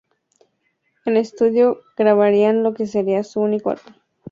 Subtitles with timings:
[1.05, 4.09] En estudio grabarían lo que sería su único álbum, llamado My Soul is wet.